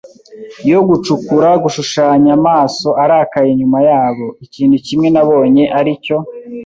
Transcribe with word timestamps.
yo 0.71 0.79
gucukura, 0.87 1.49
gushushanya 1.63 2.31
amaso 2.39 2.87
arakaye 3.03 3.47
inyuma 3.51 3.79
yabo. 3.89 4.25
Ikintu 4.45 4.75
kimwe 4.85 5.07
nabonye, 5.15 5.63
aricyo 5.79 6.17